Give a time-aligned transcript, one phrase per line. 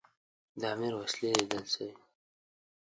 [0.59, 1.91] د امیر وسلې لیدل سوي.